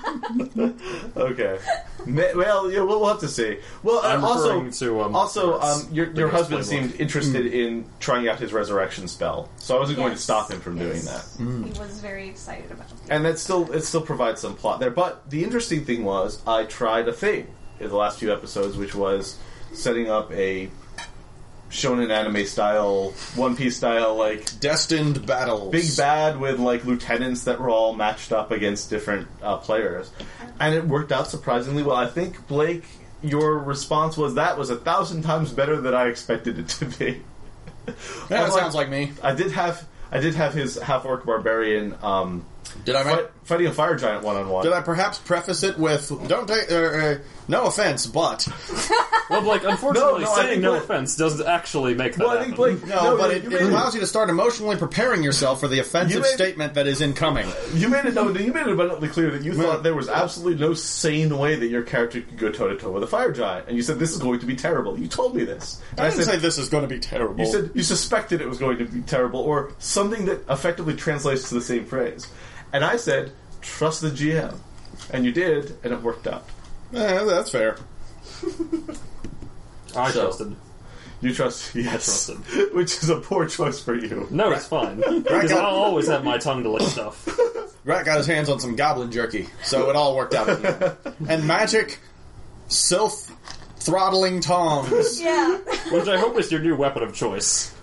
[1.17, 1.60] Okay.
[2.06, 3.60] Ma- Well, yeah, we'll, we'll have to see.
[3.84, 6.62] Well, uh, I'm also, referring to, um, also, Pirates, um, your, the your Ghost husband
[6.62, 6.89] Playbook.
[6.91, 10.21] seemed interested in trying out his resurrection spell, so I wasn't going to Yes.
[10.23, 11.36] stop him from doing Yes.
[11.36, 11.43] that.
[11.43, 12.97] He was very excited about it.
[13.10, 14.91] and that still it still provides some plot there.
[14.91, 17.47] But the interesting thing was I tried a thing
[17.80, 19.38] in the last few episodes, which was
[19.73, 20.69] setting up a
[21.76, 25.72] shonen anime style, One Piece style, like destined battles.
[25.72, 30.10] big bad with like lieutenants that were all matched up against different uh, players,
[30.60, 31.96] and it worked out surprisingly well.
[31.98, 32.86] I think Blake,
[33.22, 37.22] your response was that was a thousand times better than I expected it to be.
[38.32, 39.12] Yeah, that sounds like me.
[39.22, 42.44] I did have I did have his half orc barbarian um,
[42.84, 44.64] Did I fight, fighting a fire giant one on one.
[44.64, 48.48] Did I perhaps preface it with "Don't take uh, uh, no offense, but
[49.30, 52.28] Well, Blake, unfortunately, No, no, I saying think no Blake- offense doesn't actually make that
[52.28, 52.76] Well, I think happen.
[52.78, 52.88] Blake.
[52.88, 55.68] no, but you, it, you it made allows you to start emotionally preparing yourself for
[55.68, 58.74] the offensive You made- statement that is incoming." You made it no, you made it
[58.74, 59.64] abundantly clear that you Yeah.
[59.64, 62.92] thought there was absolutely no sane way that your character could go toe to toe
[62.92, 65.00] with a fire giant, and you said this is going to be terrible.
[65.00, 67.00] You told me this, and I I, didn't said say this is going to be
[67.00, 67.44] terrible.
[67.44, 71.50] you said you suspected it was going to be terrible, or something that effectively translates
[71.50, 72.28] to the same phrase,
[72.74, 74.56] and I said trust the GM,
[75.12, 76.46] and you did, and it worked out.
[76.94, 77.78] Eh, that's fair.
[79.95, 80.56] I So- trusted.
[81.21, 82.74] You trust, yes, trusted.
[82.76, 84.28] which is a poor choice for you.
[84.30, 84.98] No, it's fine.
[85.24, 87.28] Because I'll always have my tongue to lick stuff.
[87.86, 90.50] Rat got his hands on some goblin jerky, so it all worked out.
[90.50, 91.30] in the end.
[91.30, 92.00] and magic,
[92.67, 93.32] self
[93.78, 95.21] throttling tongs.
[95.21, 95.58] Yeah.
[95.91, 97.74] Which I hope is your new weapon of choice.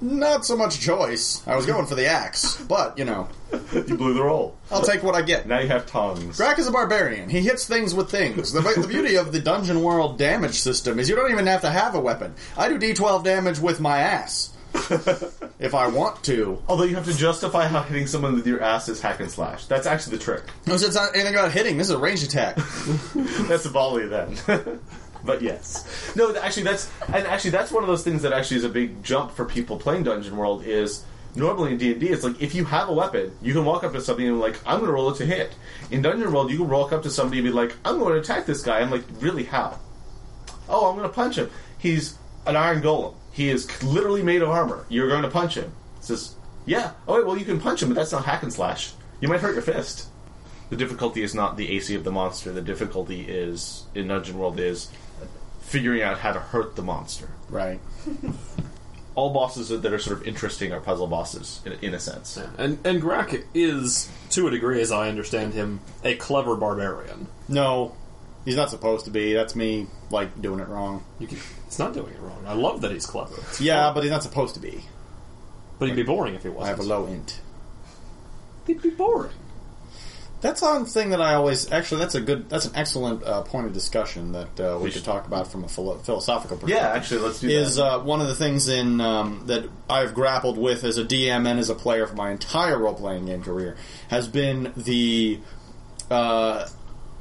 [0.00, 1.46] Not so much choice.
[1.46, 3.28] I was going for the axe, but you know,
[3.72, 4.56] You blew the roll.
[4.70, 5.46] I'll take what I get.
[5.46, 6.38] Now you have tongues.
[6.38, 7.28] Grak is a barbarian.
[7.28, 8.52] He hits things with things.
[8.52, 11.70] The, the beauty of the Dungeon World damage system is you don't even have to
[11.70, 12.34] have a weapon.
[12.56, 14.50] I do D12 damage with my ass.
[15.60, 16.60] if I want to.
[16.66, 19.66] Although you have to justify how hitting someone with your ass is hack and slash.
[19.66, 20.42] That's actually the trick.
[20.48, 21.78] Oh, no, it's not anything about hitting.
[21.78, 22.56] This is a ranged attack.
[23.14, 24.36] That's a volley then.
[25.24, 26.34] But yes, no.
[26.36, 29.32] Actually, that's and actually that's one of those things that actually is a big jump
[29.32, 30.64] for people playing Dungeon World.
[30.64, 33.64] Is normally in D and D, it's like if you have a weapon, you can
[33.64, 35.54] walk up to somebody and be like, "I'm going to roll it to hit."
[35.90, 38.20] In Dungeon World, you can walk up to somebody and be like, "I'm going to
[38.20, 39.44] attack this guy." I'm like, "Really?
[39.44, 39.78] How?"
[40.68, 41.50] Oh, I'm going to punch him.
[41.78, 43.14] He's an iron golem.
[43.32, 44.84] He is literally made of armor.
[44.88, 45.72] You're going to punch him.
[45.98, 46.34] It says,
[46.66, 48.92] "Yeah." Oh, wait, well, you can punch him, but that's not hack and slash.
[49.20, 50.08] You might hurt your fist.
[50.70, 52.52] The difficulty is not the AC of the monster.
[52.52, 54.90] The difficulty is in Dungeon World is
[55.64, 57.28] figuring out how to hurt the monster.
[57.50, 57.80] right.
[59.16, 62.36] All bosses that are sort of interesting are puzzle bosses, in, in a sense.
[62.58, 67.28] And and Grak is, to a degree, as I understand him, a clever barbarian.
[67.46, 67.94] No,
[68.44, 69.32] he's not supposed to be.
[69.32, 71.04] That's me, like, doing it wrong.
[71.20, 72.42] You can, it's not doing it wrong.
[72.44, 73.36] I love that he's clever.
[73.60, 74.82] Yeah, but he's not supposed to be.
[75.78, 76.76] But he'd be boring if he wasn't.
[76.76, 77.40] have a low int.
[78.66, 79.30] He'd be boring.
[80.44, 82.00] That's one thing that I always actually.
[82.00, 82.50] That's a good.
[82.50, 85.50] That's an excellent uh, point of discussion that uh, we We could should- talk about
[85.50, 86.84] from a philo- philosophical perspective.
[86.84, 87.82] Yeah, actually, let's do is that.
[87.84, 91.58] uh, one of the things in um, that I've grappled with as a DM and
[91.58, 93.76] as a player for my entire role playing game career
[94.08, 95.40] has been the
[96.10, 96.68] uh,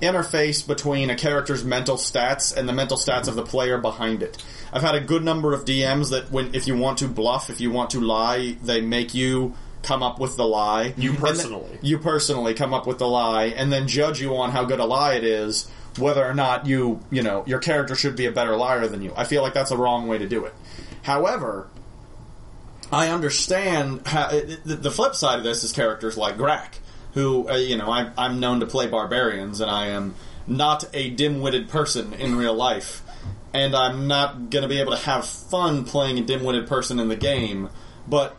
[0.01, 4.43] interface between a character's mental stats and the mental stats of the player behind it.
[4.73, 7.61] I've had a good number of DMs that when if you want to bluff, if
[7.61, 10.93] you want to lie, they make you come up with the lie.
[10.97, 11.79] You then- personally.
[11.81, 14.85] you personally come up with the lie and then judge you on how good a
[14.85, 18.55] lie it is, whether or not you, you know, your character should be a better
[18.55, 19.13] liar than you.
[19.15, 20.53] I feel like that's a wrong way to do it.
[21.03, 21.67] However,
[22.91, 26.79] I understand how the, the flip side of this is characters like Grak,
[27.13, 30.15] who uh, you know I, I'm known to play barbarians, and I am
[30.45, 33.01] not a dim-witted person in real life,
[33.53, 37.07] and I'm not going to be able to have fun playing a dim-witted person in
[37.07, 37.69] the game.
[38.07, 38.37] But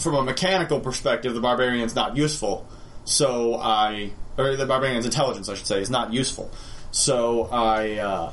[0.00, 2.66] from a mechanical perspective, the barbarian's not useful.
[3.04, 6.50] So I, or the barbarian's intelligence, I should say, is not useful.
[6.90, 7.98] So I.
[7.98, 8.32] Uh,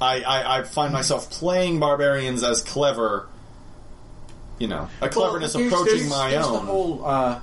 [0.00, 3.28] I, I, I find myself playing barbarians as clever,
[4.58, 6.52] you know, a cleverness There's- approaching there's- my there's own.
[6.54, 7.40] The whole uh,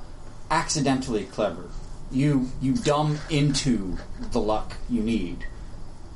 [0.51, 1.69] accidentally clever.
[2.11, 3.97] You you dumb into
[4.31, 5.45] the luck you need.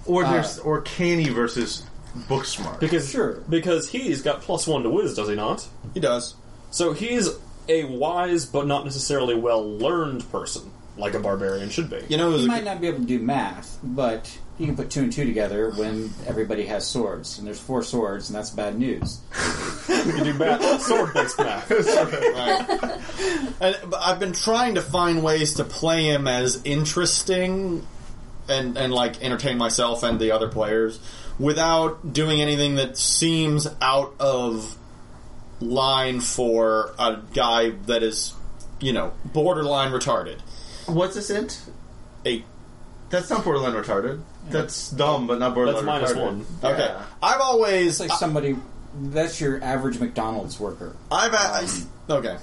[0.06, 1.84] Or Uh, or canny versus
[2.28, 2.80] book smart.
[2.80, 3.42] Because Sure.
[3.50, 5.66] because he's got plus one to whiz, does he not?
[5.94, 6.36] he does.
[6.72, 7.30] So he's
[7.70, 12.02] a wise but not necessarily well learned person, like a barbarian should be.
[12.10, 14.66] You know, who's He a might good- not be able to do math, but he
[14.68, 18.36] can put two and two together when everybody has swords, and there's four swords, and
[18.38, 19.20] that's bad news.
[19.90, 21.70] You can do math, sword based math.
[21.70, 23.02] right.
[23.62, 27.86] and, but I've been trying to find ways to play him as interesting
[28.50, 31.00] and and like entertain myself and the other players
[31.40, 34.78] without doing anything that seems out of
[35.60, 38.34] line for a guy that is,
[38.80, 40.40] you know, borderline retarded.
[40.86, 41.62] What's this int?
[42.26, 42.46] Eight.
[43.10, 44.22] That's not borderline retarded.
[44.50, 46.26] That's dumb, but not borderline That's minus retarded.
[46.26, 46.46] one.
[46.64, 47.06] Okay, Yeah.
[47.22, 48.58] I've always It's like somebody.
[48.96, 50.96] That's your average McDonald's worker.
[51.12, 51.68] I've I,
[52.10, 52.38] okay.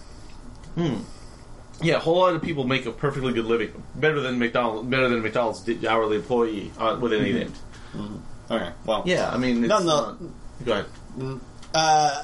[0.75, 0.97] Hmm.
[1.83, 5.09] Yeah, a whole lot of people make a perfectly good living, better than McDonald's, better
[5.09, 7.57] than McDonald's hourly employee uh, with an int.
[8.51, 10.19] Okay, well, Yeah, I mean, it's None the- not-
[10.65, 11.41] Go ahead.
[11.75, 12.23] Uh,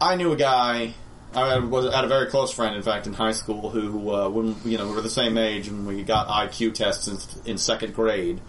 [0.00, 0.94] I knew a guy.
[1.34, 4.56] I was had a very close friend, in fact, in high school, who uh, when
[4.64, 7.18] you know we were the same age, and we got IQ tests in,
[7.52, 8.40] in second grade,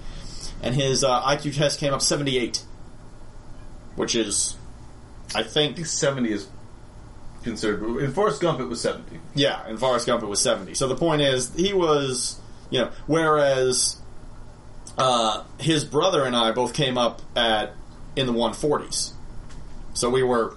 [0.61, 2.63] and his uh, IQ test came up seventy eight,
[3.95, 4.55] which is,
[5.33, 6.47] I I think, think seventy is
[7.43, 7.83] considered.
[8.03, 9.19] In Forrest Gump, it was seventy.
[9.33, 10.73] yeah, in Forrest Gump it was seventy.
[10.75, 13.97] So the point is, he was, you know, whereas
[14.97, 17.73] uh, his brother and I both came up at
[18.15, 19.13] in the one forties.
[19.93, 20.55] So we were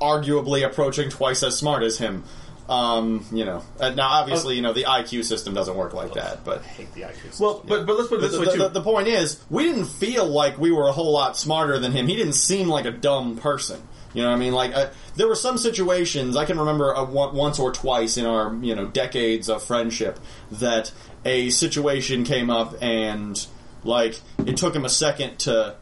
[0.00, 2.24] arguably approaching twice as smart as him.
[2.68, 6.44] Um, you know, uh, now obviously, you know, the IQ system doesn't work like that,
[6.44, 7.22] but I hate the IQ.
[7.22, 7.44] System.
[7.46, 8.58] Well, but but let's put it the, this way the- too.
[8.58, 11.92] the- the point is, we didn't feel like we were a whole lot smarter than
[11.92, 12.08] him.
[12.08, 13.82] He didn't seem like a dumb person.
[14.14, 14.52] You know what I mean?
[14.54, 18.54] Like, uh, there were some situations I can remember uh, once or twice in our
[18.62, 20.18] you know decades of friendship
[20.52, 20.90] that
[21.26, 23.44] a situation came up and
[23.84, 25.76] like it took him a second to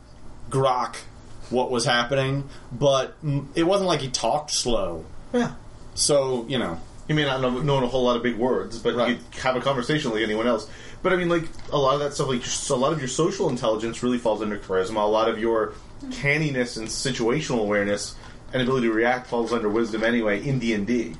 [0.50, 0.96] grok
[1.50, 3.14] what was happening, but
[3.54, 5.04] it wasn't like he talked slow.
[5.32, 5.52] yeah.
[5.94, 8.94] So you know, You may not know, know a whole lot of big words, but
[8.94, 9.10] Right.
[9.10, 10.66] you could have a conversation like anyone else.
[11.02, 13.08] But I mean, like a lot of that stuff, like just a lot of your
[13.08, 15.02] social intelligence really falls under charisma.
[15.02, 15.74] A lot of your
[16.12, 18.14] canniness and situational awareness
[18.52, 21.14] and ability to react falls under wisdom anyway in D and D.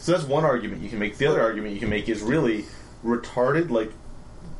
[0.00, 1.18] So that's one argument you can make.
[1.18, 2.64] The other argument you can make is really
[3.04, 3.92] retarded, like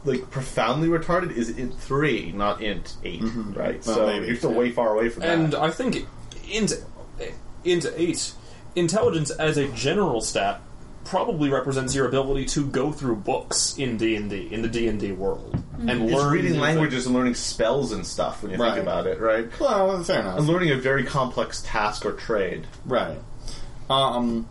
[0.05, 3.21] like profoundly retarded, is int three, not int 8
[3.55, 3.85] right?
[3.87, 4.27] Well, so maybe.
[4.27, 5.39] you're still way far away from that.
[5.39, 5.61] And that.
[5.61, 6.07] I think
[6.51, 6.77] into
[7.65, 8.33] into eight,
[8.77, 10.61] intelligence as a general stat
[11.05, 14.87] probably represents your ability to go through books in D and D in the D
[14.89, 18.53] and D world and It's learn reading new languages and learning spells and stuff when
[18.53, 18.75] you Right.
[18.75, 19.49] think about it, right?
[19.61, 20.39] well, fair enough.
[20.39, 22.67] And learning a very complex task or trade.
[22.85, 23.19] Right.
[23.91, 24.49] Um,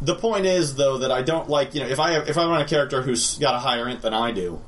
[0.00, 2.44] the point is though that I don't like you know if I have, if I
[2.46, 4.60] run a character who's got a higher int than I do,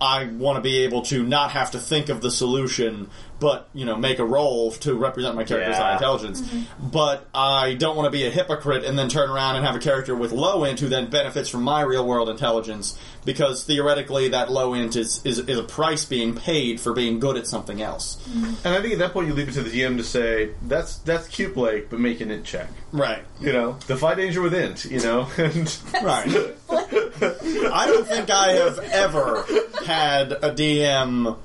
[0.00, 3.84] I want to be able to not have to think of the solution, but you
[3.84, 5.82] know make a roll to represent my character's Yeah.
[5.82, 6.40] high intelligence.
[6.40, 6.88] Mm-hmm.
[6.88, 9.78] But I don't want to be a hypocrite and then turn around and have a
[9.78, 14.50] character with low int who then benefits from my real world intelligence because theoretically that
[14.50, 18.16] low int is, is is a price being paid for being good at something else.
[18.28, 18.54] Mm-hmm.
[18.66, 20.96] And I think at that point you leave it to the DM to say, "That's
[20.98, 23.24] that's cute, Blake, but make an int check." Right.
[23.40, 24.84] You know, defy danger with int.
[24.86, 26.28] You know, and Right.
[26.70, 29.44] I don't think I have ever
[29.84, 31.36] had a DM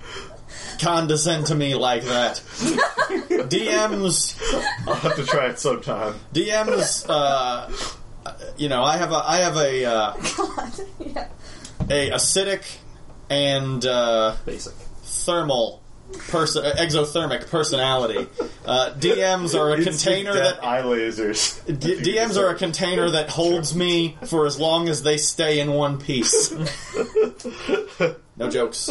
[0.81, 2.35] condescend to me like that.
[3.49, 4.37] DMs,
[4.87, 6.15] I'll have to try it sometime.
[6.33, 7.05] DMs.
[7.07, 7.71] Uh,
[8.57, 10.71] you know, I have a, I have a, uh, God.
[10.99, 11.27] Yeah.
[11.89, 12.63] a acidic
[13.29, 14.73] and uh, basic.
[15.03, 15.81] thermal
[16.29, 18.27] pers- uh, exothermic personality.
[18.65, 21.65] Uh, DMs are a Instant container death that eye lasers.
[21.79, 25.71] D- DMs are a container that holds me for as long as they stay in
[25.71, 26.51] one piece.
[28.37, 28.89] no jokes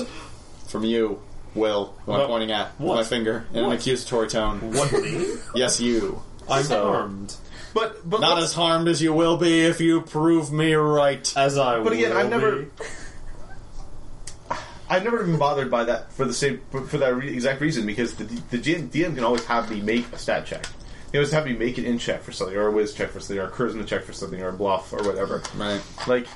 [0.68, 1.20] from you,
[1.54, 2.28] Will, who I'm What?
[2.28, 2.94] pointing at with What?
[2.96, 3.76] my finger in an What?
[3.78, 4.72] accusatory tone.
[4.72, 5.26] What me?
[5.54, 6.22] Yes, you.
[6.48, 7.34] I'm So- harmed.
[7.72, 11.32] But but Not let's- as harmed as you will be if you prove me right.
[11.36, 12.66] As I But again, will I've never- be.
[14.88, 17.86] I've never been bothered by that for the same for for that re- exact reason
[17.86, 20.66] because the the GM, DM can always have me make a stat check.
[21.12, 23.20] He always have me make an in check for something, or a whiz check for
[23.20, 25.42] something, or a charisma check for something, or a bluff, or whatever.
[25.56, 25.80] Right.
[26.06, 26.26] Like,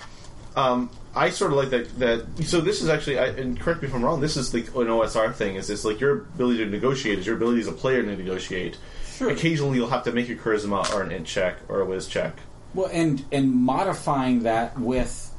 [0.56, 1.98] um, I sort of like that.
[1.98, 4.20] That so this is actually, I, and correct me if I'm wrong.
[4.20, 5.56] This is like an OSR thing.
[5.56, 7.18] Is this like your ability to negotiate?
[7.18, 8.78] Is your ability as a player to negotiate?
[9.06, 9.30] Sure.
[9.30, 12.34] Occasionally, you'll have to make a charisma or an int check or a whiz check.
[12.74, 15.32] Well, and and modifying that with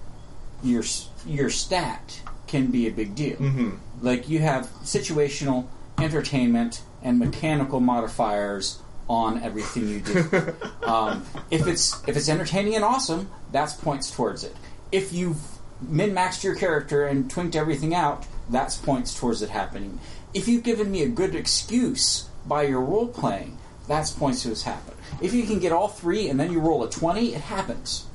[0.63, 0.83] your
[1.25, 3.38] your stat can be a big deal.
[3.38, 3.71] Mm-hmm.
[4.01, 5.67] Like you have situational,
[5.99, 10.55] entertainment, and mechanical modifiers on everything you do.
[10.88, 14.55] um, if it's if it's entertaining and awesome, that's points towards it.
[14.91, 19.99] If you've min maxed your character and twinked everything out, that's points towards it happening.
[20.33, 23.57] If you've given me a good excuse by your role playing,
[23.88, 24.97] that's points to it's happened.
[25.21, 28.05] If you can get all three and then you roll a twenty, it happens.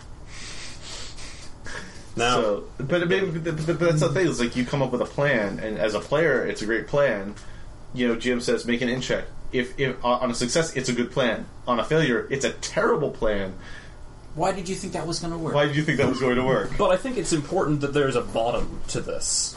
[2.17, 4.29] Now, So, but, but, but, but that's the thing.
[4.29, 6.89] It's like you come up with a plan, and as a player, it's a great
[6.89, 7.35] plan.
[7.95, 9.25] You know, Jim says make an in check.
[9.53, 11.47] If, if on a success, it's a good plan.
[11.67, 13.55] On a failure, it's a terrible plan.
[14.35, 15.55] Why did you think that was going to work?
[15.55, 16.71] Why did you think that was going to work?
[16.79, 19.57] But I think it's important that there's a bottom to this.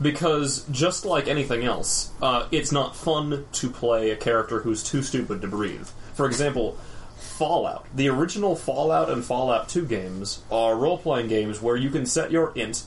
[0.00, 5.02] Because just like anything else, uh, it's not fun to play a character who's too
[5.02, 5.88] stupid to breathe.
[6.14, 6.78] For example,
[7.16, 7.86] Fallout.
[7.94, 12.30] The original Fallout and Fallout 2 games are role playing games where you can set
[12.30, 12.84] your int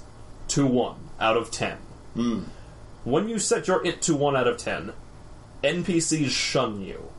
[0.50, 1.78] to 1 out of 10.
[3.04, 4.94] When you set your int to 1 out of 10,
[5.64, 7.10] NPCs shun you.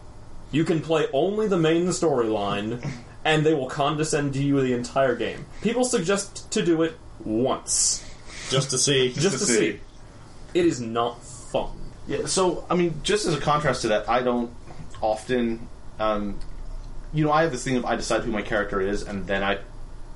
[0.50, 2.84] You can play only the main storyline,
[3.24, 5.46] and they will condescend to you the entire game.
[5.62, 8.04] People suggest to do it once,
[8.48, 9.12] Just to see.
[9.12, 9.59] just to to see.
[9.72, 9.80] see.
[10.54, 11.70] It is not fun.
[12.06, 12.26] Yeah.
[12.26, 14.50] So, I mean, just as a contrast to that, I don't
[15.00, 16.38] often, um,
[17.12, 19.42] you know, I have this thing of I decide who my character is, and then
[19.42, 19.59] I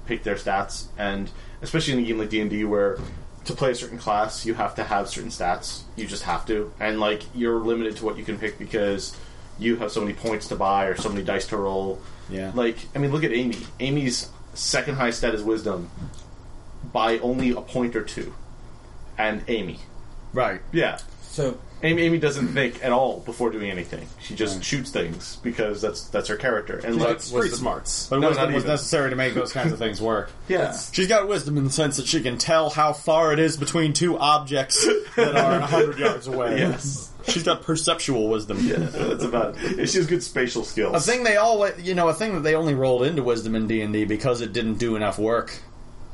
[0.06, 1.30] pick their stats, and
[1.62, 2.98] especially in a game like D and D where
[3.44, 5.82] to play a certain class, you have to have certain stats.
[5.96, 9.16] You just have to, and like you're limited to what you can pick because
[9.58, 12.00] you have so many points to buy or so many dice to roll.
[12.30, 12.52] Yeah.
[12.54, 13.56] Like, I mean, look at Amy.
[13.80, 15.90] Amy's second highest stat is Wisdom
[16.92, 18.34] by only a point or two,
[19.18, 19.80] and Amy.
[20.32, 20.60] Right.
[20.72, 20.98] Yeah.
[21.22, 24.06] So Amy, Amy doesn't think at all before doing anything.
[24.20, 26.80] She just shoots things because that's that's her character.
[26.84, 28.06] And like, Like street smarts.
[28.08, 28.70] But No, wisdom not was even.
[28.72, 30.30] necessary to make those kinds of things work.
[30.48, 33.56] yeah, She's got wisdom in the sense that she can tell how far it is
[33.56, 34.86] between two objects
[35.16, 36.58] that are a hundred yards away.
[36.58, 37.10] Yes.
[37.28, 38.58] She's got perceptual wisdom.
[38.62, 39.88] yeah, that's about it.
[39.88, 40.94] She has good spatial skills.
[40.96, 43.66] A thing they all, you know, a thing that they only rolled into wisdom in
[43.66, 45.58] D and D because it didn't do enough work.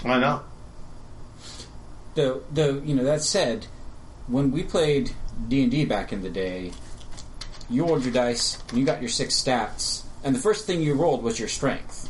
[0.05, 0.43] I know.
[2.15, 3.67] though though you know that said,
[4.27, 5.11] when we played
[5.49, 6.73] D and D back in the day,
[7.69, 10.95] you rolled your dice and you got your six stats, and the first thing you
[10.95, 12.10] rolled was your strength.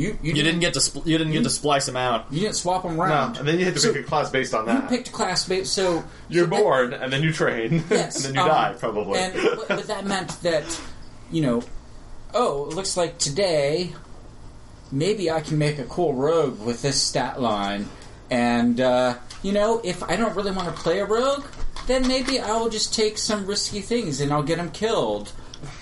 [0.00, 2.26] You you, You didn't get to spl- you didn't get to splice them out.
[2.30, 3.36] you didn't swap them No, around.
[3.36, 4.74] and then you had to So pick a class based on that.
[4.74, 4.88] you that.
[4.90, 8.34] picked class base, so You're so that- born, and then you train, Yes, and then
[8.34, 9.18] you um, die probably.
[9.18, 10.80] And but, but that meant that
[11.30, 11.62] you know,
[12.34, 13.92] oh, it looks like today
[14.92, 17.88] maybe I can make a cool rogue with this stat line,
[18.30, 21.44] and uh, you know, if I don't really want to play a rogue,
[21.86, 25.32] then maybe I will just take some risky things and I'll get him killed.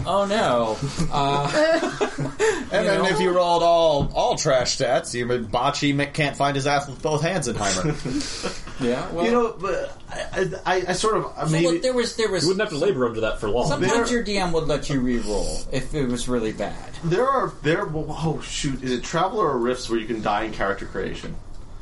[0.06, 0.76] Oh no!
[1.12, 2.08] Uh,
[2.70, 3.06] And then know?
[3.06, 6.86] if you rolled all all trash stats, you would Bocce Mick can't find his ass
[6.88, 8.80] with both hands in Heimer.
[8.80, 11.94] yeah, well, you know, but I, I, I sort of I so maybe look, there
[11.94, 13.68] was there was You wouldn't have to labor under that for long.
[13.68, 16.76] sometimes There- your DM would let you re-roll if it was really bad.
[17.04, 17.86] there are there.
[17.94, 18.82] Oh shoot!
[18.82, 21.34] Is it Traveller or Rifts where you can die in character creation?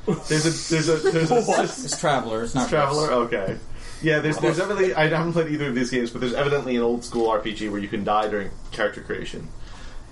[0.06, 3.09] There's a there's a there's a It's Traveller, it's not Traveller.
[3.24, 3.35] Rifts.
[3.35, 3.56] Okay.
[4.07, 6.83] Yeah, there's there's evidently I haven't played either of these games, but there's evidently an
[6.83, 9.49] old school RPG where you can die during character creation.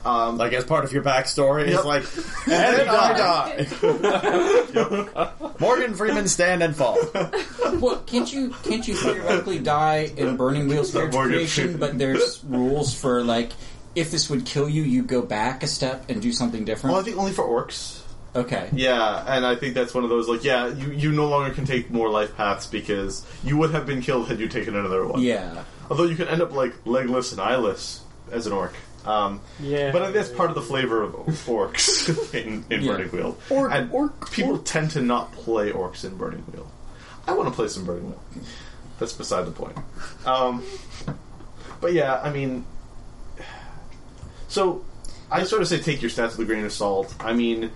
[0.05, 1.77] Um, like as part of your backstory, Yep.
[1.77, 2.03] it's like,
[2.53, 3.67] and then I die.
[5.61, 6.99] Morgan Freeman stand and fall.
[7.81, 11.77] Well, can't you can't you theoretically die in Burning Wheel's character Morgan creation?
[11.77, 13.51] But there's rules for like
[13.95, 16.93] if this would kill you, you go back a step and do something different.
[16.93, 18.01] well, I think only for orcs.
[18.37, 18.69] Okay.
[18.73, 21.65] Yeah, and I think that's one of those like, yeah, you, you no longer can
[21.65, 25.21] take more life paths because you would have been killed had you taken another one.
[25.21, 25.63] Yeah.
[25.89, 28.75] Although you can end up like legless and eyeless as an orc.
[29.07, 29.93] Um, Yeah.
[29.93, 31.13] but I think that's part of the flavor of
[31.47, 32.93] orcs in, in Yeah.
[32.93, 33.39] Burning Wheel.
[33.51, 36.71] Orc- and orc- people tend to not play orcs in Burning Wheel.
[37.29, 38.21] I want to play some Burning Wheel.
[38.99, 39.77] that's beside the point.
[40.27, 40.65] Um,
[41.81, 42.65] but yeah, I mean,
[44.49, 44.85] so
[45.31, 47.15] I sort of say take your stats with a grain of salt.
[47.21, 47.71] I mean,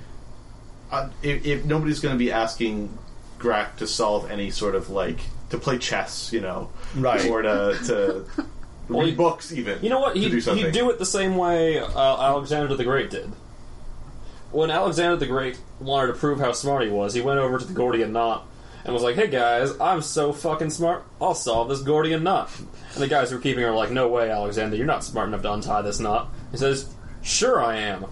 [0.90, 2.96] uh, if, if nobody's going to be asking
[3.38, 5.20] Grack to solve any sort of like
[5.50, 7.24] to play chess, you know, Right.
[7.28, 8.24] or to to
[8.88, 10.16] Well, read you- books, even You know what?
[10.16, 11.86] He'd, do he'd do it the same way uh,
[12.22, 13.30] Alexander the Great did.
[14.50, 17.64] When Alexander the Great wanted to prove how smart he was, he went over to
[17.66, 18.46] the Gordian knot
[18.84, 21.04] and was like, "Hey guys, I'm so fucking smart.
[21.20, 22.50] I'll solve this Gordian knot."
[22.94, 24.74] And the guys who were keeping her like, "No way, Alexander.
[24.76, 26.88] You're not smart enough to untie this knot." He says,
[27.22, 28.06] "Sure, I am."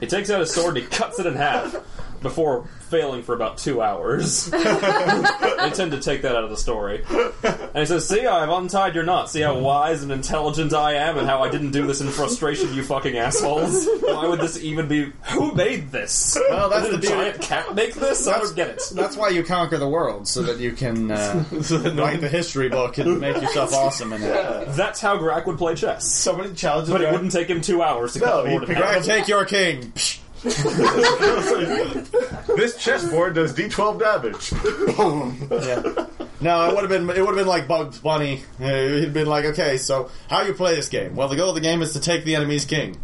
[0.00, 1.74] He takes out his sword and he cuts it in half
[2.20, 4.46] before failing for about two hours.
[4.50, 7.04] they tend to take that out of the story.
[7.42, 9.30] And he says, See, I've untied your knot.
[9.30, 12.72] See how wise and intelligent I am and how I didn't do this in frustration,
[12.74, 13.86] you fucking assholes.
[14.02, 15.12] Why would this even be.
[15.30, 16.38] Who made this?
[16.48, 17.14] Well, that's Did the a beauty.
[17.14, 18.26] giant cat make this?
[18.26, 18.82] I don't get it.
[18.94, 22.98] That's why you conquer the world, so that you can uh, write the history book
[22.98, 24.66] and make yourself awesome in it.
[24.76, 26.06] That's how Grack would play chess.
[26.06, 27.12] Somebody challenges But it Grack.
[27.12, 28.92] wouldn't take him two hours to No, cut the he'd board in pick half.
[28.92, 29.82] Greg, take your king.
[29.92, 30.18] Psh.
[32.56, 34.52] This chessboard does D12 damage.
[35.66, 36.06] Yeah.
[36.40, 38.44] No, it would have been it would have been like Bugs Bunny.
[38.60, 41.16] He'd been like, okay, so how you play this game?
[41.16, 42.96] Well, the goal of the game is to take the enemy's king.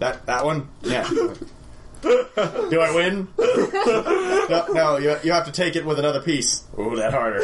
[0.00, 1.08] That that one, yeah.
[2.02, 3.28] Do I win?
[3.38, 4.96] no, no.
[4.96, 6.64] You, you have to take it with another piece.
[6.80, 7.42] Ooh, that harder.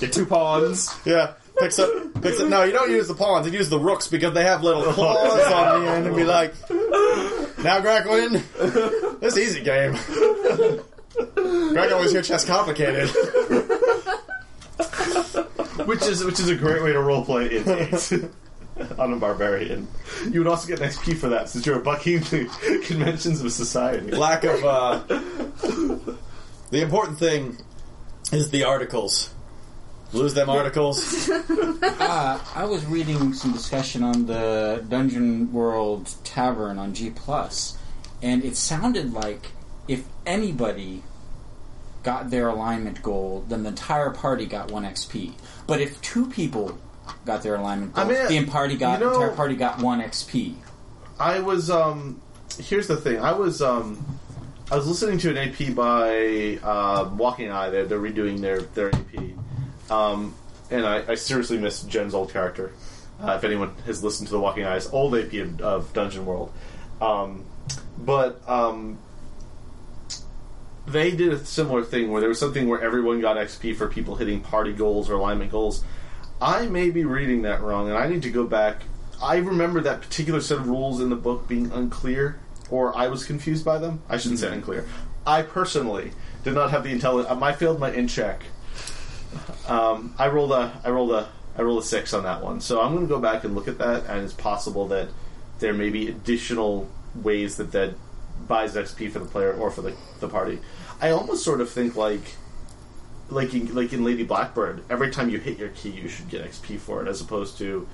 [0.00, 0.90] Get two pawns.
[1.04, 1.34] Yeah.
[1.58, 1.90] Picks up,
[2.22, 2.48] picks up.
[2.48, 3.46] No, you don't use the pawns.
[3.46, 6.54] You use the rooks because they have little claws on the end, and be like,
[7.62, 8.42] "Now, Greg, win.
[9.20, 9.96] This easy game."
[11.34, 13.08] Greg always hear chess complicated.
[15.86, 18.30] which is which is a great way to roleplay eight
[18.98, 19.88] on a barbarian.
[20.30, 24.10] You would also get an XP for that since you're bucking the conventions of society.
[24.10, 24.98] lack of uh,
[26.70, 27.58] the important thing
[28.32, 29.31] is the articles.
[30.12, 31.30] Lose them articles.
[32.02, 37.78] Uh, I was reading some discussion on the Dungeon World Tavern on G Plus,
[38.20, 39.46] and it sounded like
[39.88, 41.02] if anybody
[42.02, 45.32] got their alignment goal, then the entire party got one XP.
[45.66, 46.78] But if two people
[47.24, 49.80] got their alignment goal, I mean, the entire party got you know- entire party got
[49.80, 50.54] one XP.
[51.18, 52.20] I was um
[52.58, 53.20] here's the thing.
[53.20, 54.04] I was um
[54.70, 57.70] I was listening to an AP by uh, Walking Eye.
[57.70, 59.22] They're, they're redoing their their AP.
[59.90, 60.34] Um,
[60.70, 62.72] and I, I seriously miss Jen's old character.
[63.20, 66.52] Uh, if anyone has listened to the Walking Eyes old AP of, of Dungeon World,
[67.00, 67.44] um,
[67.98, 68.98] but um,
[70.86, 74.16] they did a similar thing where there was something where everyone got XP for people
[74.16, 75.84] hitting party goals or alignment goals.
[76.40, 78.82] I may be reading that wrong, and I need to go back.
[79.22, 83.24] I remember that particular set of rules in the book being unclear, or I was
[83.24, 84.02] confused by them.
[84.08, 84.86] I shouldn't say unclear.
[85.24, 86.10] I personally
[86.42, 87.32] did not have the intelligence.
[87.40, 88.42] I failed my in check.
[89.68, 92.60] Um, I rolled a, I rolled a, I rolled a six on that one.
[92.60, 95.08] So I'm going to go back and look at that, and it's possible that
[95.58, 97.94] there may be additional ways that that
[98.48, 100.58] buys XP for the player or for the the party.
[101.00, 102.36] I almost sort of think like
[103.30, 106.44] like in, like in Lady Blackbird, every time you hit your key, you should get
[106.44, 107.88] XP for it, as opposed to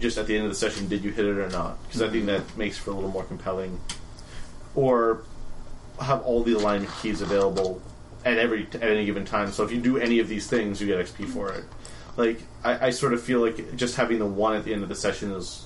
[0.00, 1.82] just at the end of the session, did you hit it or not?
[1.84, 3.80] Because I think that makes for a little more compelling.
[4.74, 5.22] Or
[6.00, 7.82] have all the alignment keys available
[8.32, 9.50] at every at any given time.
[9.52, 11.64] So if you do any of these things, you get XP for it.
[12.16, 14.88] Like I, I sort of feel like just having the one at the end of
[14.88, 15.64] the session is.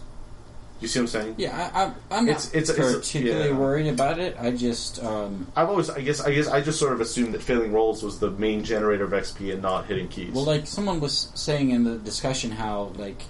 [0.81, 1.35] You see what I'm saying?
[1.39, 1.85] Yeah, I, I,
[2.19, 3.57] I'm not It's- it's- it's- particularly yeah.
[3.57, 4.37] worried about it.
[4.41, 7.43] I just um, I've always, I guess, I guess, I just sort of assumed that
[7.43, 10.33] failing rolls was the main generator of XP and not hitting keys.
[10.33, 13.23] Well, like someone was saying in the discussion, how like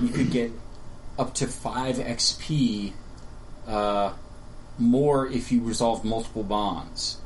[0.00, 0.52] you could get
[1.18, 2.92] up to five XP
[3.66, 4.12] uh,
[4.78, 7.18] more if you resolved multiple bonds.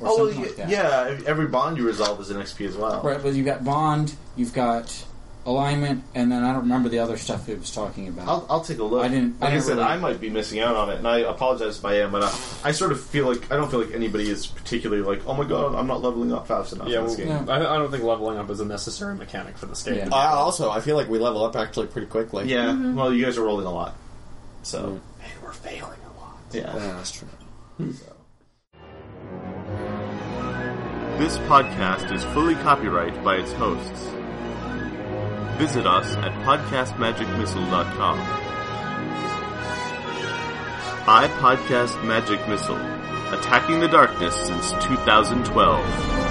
[0.00, 0.68] Or oh, well, something y- like that.
[0.68, 1.18] yeah.
[1.26, 3.02] Every bond you resolve is an XP as well.
[3.02, 5.04] Right, but you've got bond, you've got
[5.46, 8.28] alignment, and then I don't remember the other stuff it was talking about.
[8.28, 9.02] I'll, I'll take a look.
[9.02, 11.08] I didn't- Like I, didn't said, really- I might be missing out on it, and
[11.08, 12.12] I apologize if I am.
[12.12, 15.26] But I, I sort of feel like I don't feel like anybody is particularly like,
[15.26, 17.46] oh my god, I'm not leveling up fast enough Yeah, in this well, game.
[17.48, 17.52] Yeah.
[17.54, 19.96] I, I don't think leveling up is a necessary mechanic for this game.
[19.96, 20.08] Yeah.
[20.14, 22.44] I also, I feel like we level up actually pretty quickly.
[22.46, 22.92] Yeah.
[22.92, 23.96] Well, you guys are rolling a lot,
[24.62, 25.00] so Mm.
[25.24, 26.36] And we're failing a lot.
[26.52, 26.74] yeah.
[26.76, 27.28] Yeah, that's true.
[31.18, 34.04] This podcast is fully copyright by its hosts.
[35.58, 38.20] Visit us at podcastmagicmissile.com.
[41.08, 42.76] I podcast Magic Missile,
[43.34, 46.27] attacking the darkness since 2012.